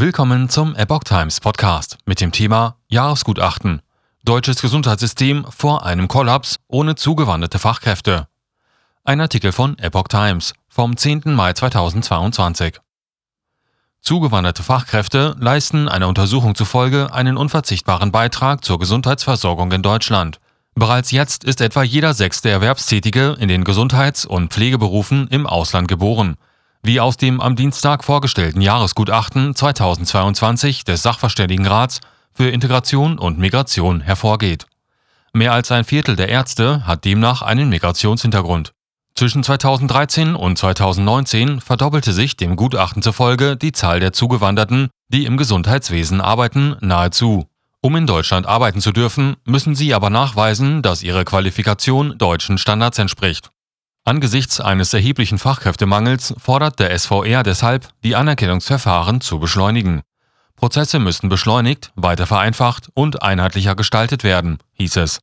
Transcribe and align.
Willkommen 0.00 0.48
zum 0.48 0.76
Epoch 0.76 1.02
Times 1.02 1.40
Podcast 1.40 1.98
mit 2.06 2.20
dem 2.20 2.30
Thema 2.30 2.76
Jahresgutachten. 2.86 3.82
Deutsches 4.22 4.62
Gesundheitssystem 4.62 5.44
vor 5.50 5.84
einem 5.84 6.06
Kollaps 6.06 6.60
ohne 6.68 6.94
zugewanderte 6.94 7.58
Fachkräfte. 7.58 8.28
Ein 9.02 9.20
Artikel 9.20 9.50
von 9.50 9.76
Epoch 9.80 10.06
Times 10.06 10.54
vom 10.68 10.96
10. 10.96 11.22
Mai 11.34 11.52
2022. 11.52 12.78
Zugewanderte 14.00 14.62
Fachkräfte 14.62 15.34
leisten 15.40 15.88
einer 15.88 16.06
Untersuchung 16.06 16.54
zufolge 16.54 17.12
einen 17.12 17.36
unverzichtbaren 17.36 18.12
Beitrag 18.12 18.64
zur 18.64 18.78
Gesundheitsversorgung 18.78 19.72
in 19.72 19.82
Deutschland. 19.82 20.38
Bereits 20.76 21.10
jetzt 21.10 21.42
ist 21.42 21.60
etwa 21.60 21.82
jeder 21.82 22.14
sechste 22.14 22.50
Erwerbstätige 22.50 23.36
in 23.40 23.48
den 23.48 23.64
Gesundheits- 23.64 24.26
und 24.26 24.52
Pflegeberufen 24.52 25.26
im 25.26 25.48
Ausland 25.48 25.88
geboren 25.88 26.36
wie 26.82 27.00
aus 27.00 27.16
dem 27.16 27.40
am 27.40 27.56
Dienstag 27.56 28.04
vorgestellten 28.04 28.60
Jahresgutachten 28.60 29.54
2022 29.54 30.84
des 30.84 31.02
Sachverständigenrats 31.02 32.00
für 32.32 32.48
Integration 32.50 33.18
und 33.18 33.38
Migration 33.38 34.00
hervorgeht. 34.00 34.66
Mehr 35.32 35.52
als 35.52 35.70
ein 35.70 35.84
Viertel 35.84 36.16
der 36.16 36.28
Ärzte 36.28 36.86
hat 36.86 37.04
demnach 37.04 37.42
einen 37.42 37.68
Migrationshintergrund. 37.68 38.72
Zwischen 39.14 39.42
2013 39.42 40.36
und 40.36 40.56
2019 40.56 41.60
verdoppelte 41.60 42.12
sich 42.12 42.36
dem 42.36 42.54
Gutachten 42.54 43.02
zufolge 43.02 43.56
die 43.56 43.72
Zahl 43.72 43.98
der 43.98 44.12
Zugewanderten, 44.12 44.90
die 45.08 45.24
im 45.24 45.36
Gesundheitswesen 45.36 46.20
arbeiten, 46.20 46.76
nahezu. 46.80 47.46
Um 47.80 47.96
in 47.96 48.06
Deutschland 48.06 48.46
arbeiten 48.46 48.80
zu 48.80 48.92
dürfen, 48.92 49.36
müssen 49.44 49.74
sie 49.74 49.94
aber 49.94 50.10
nachweisen, 50.10 50.82
dass 50.82 51.02
ihre 51.02 51.24
Qualifikation 51.24 52.16
deutschen 52.18 52.58
Standards 52.58 52.98
entspricht. 52.98 53.50
Angesichts 54.08 54.58
eines 54.58 54.94
erheblichen 54.94 55.36
Fachkräftemangels 55.36 56.32
fordert 56.38 56.78
der 56.78 56.98
SVR 56.98 57.42
deshalb, 57.42 57.90
die 58.02 58.16
Anerkennungsverfahren 58.16 59.20
zu 59.20 59.38
beschleunigen. 59.38 60.00
Prozesse 60.56 60.98
müssten 60.98 61.28
beschleunigt, 61.28 61.92
weiter 61.94 62.26
vereinfacht 62.26 62.88
und 62.94 63.22
einheitlicher 63.22 63.74
gestaltet 63.74 64.24
werden, 64.24 64.60
hieß 64.72 64.96
es. 64.96 65.20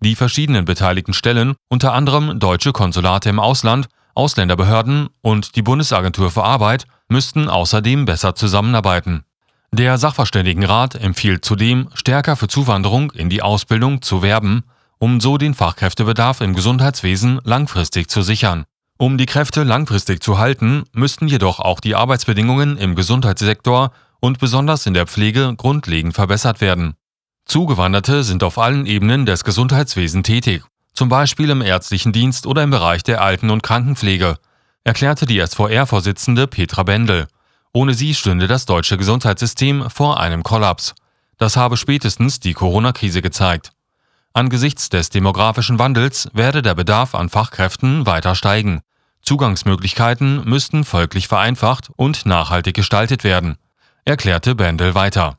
Die 0.00 0.14
verschiedenen 0.14 0.64
beteiligten 0.64 1.12
Stellen, 1.12 1.56
unter 1.68 1.92
anderem 1.92 2.40
deutsche 2.40 2.72
Konsulate 2.72 3.28
im 3.28 3.38
Ausland, 3.38 3.88
Ausländerbehörden 4.14 5.10
und 5.20 5.54
die 5.54 5.62
Bundesagentur 5.62 6.30
für 6.30 6.44
Arbeit, 6.44 6.86
müssten 7.08 7.50
außerdem 7.50 8.06
besser 8.06 8.34
zusammenarbeiten. 8.34 9.24
Der 9.70 9.98
Sachverständigenrat 9.98 10.94
empfiehlt 10.94 11.44
zudem, 11.44 11.90
stärker 11.92 12.36
für 12.36 12.48
Zuwanderung 12.48 13.10
in 13.10 13.28
die 13.28 13.42
Ausbildung 13.42 14.00
zu 14.00 14.22
werben 14.22 14.64
um 15.04 15.20
so 15.20 15.36
den 15.36 15.52
Fachkräftebedarf 15.52 16.40
im 16.40 16.54
Gesundheitswesen 16.54 17.38
langfristig 17.44 18.08
zu 18.08 18.22
sichern. 18.22 18.64
Um 18.96 19.18
die 19.18 19.26
Kräfte 19.26 19.62
langfristig 19.62 20.22
zu 20.22 20.38
halten, 20.38 20.84
müssten 20.94 21.28
jedoch 21.28 21.60
auch 21.60 21.80
die 21.80 21.94
Arbeitsbedingungen 21.94 22.78
im 22.78 22.94
Gesundheitssektor 22.94 23.92
und 24.20 24.38
besonders 24.38 24.86
in 24.86 24.94
der 24.94 25.06
Pflege 25.06 25.52
grundlegend 25.58 26.14
verbessert 26.14 26.62
werden. 26.62 26.94
Zugewanderte 27.44 28.24
sind 28.24 28.42
auf 28.42 28.56
allen 28.56 28.86
Ebenen 28.86 29.26
des 29.26 29.44
Gesundheitswesens 29.44 30.26
tätig, 30.26 30.64
zum 30.94 31.10
Beispiel 31.10 31.50
im 31.50 31.60
ärztlichen 31.60 32.14
Dienst 32.14 32.46
oder 32.46 32.62
im 32.62 32.70
Bereich 32.70 33.02
der 33.02 33.20
Alten- 33.20 33.50
und 33.50 33.62
Krankenpflege, 33.62 34.38
erklärte 34.84 35.26
die 35.26 35.46
SVR-Vorsitzende 35.46 36.46
Petra 36.46 36.82
Bendel. 36.82 37.26
Ohne 37.74 37.92
sie 37.92 38.14
stünde 38.14 38.46
das 38.46 38.64
deutsche 38.64 38.96
Gesundheitssystem 38.96 39.90
vor 39.90 40.18
einem 40.18 40.42
Kollaps. 40.42 40.94
Das 41.36 41.58
habe 41.58 41.76
spätestens 41.76 42.40
die 42.40 42.54
Corona-Krise 42.54 43.20
gezeigt. 43.20 43.70
Angesichts 44.36 44.88
des 44.88 45.10
demografischen 45.10 45.78
Wandels 45.78 46.28
werde 46.32 46.60
der 46.60 46.74
Bedarf 46.74 47.14
an 47.14 47.28
Fachkräften 47.28 48.04
weiter 48.04 48.34
steigen. 48.34 48.80
Zugangsmöglichkeiten 49.22 50.42
müssten 50.44 50.82
folglich 50.82 51.28
vereinfacht 51.28 51.90
und 51.94 52.26
nachhaltig 52.26 52.74
gestaltet 52.74 53.22
werden, 53.22 53.56
erklärte 54.04 54.56
Bendel 54.56 54.96
weiter. 54.96 55.38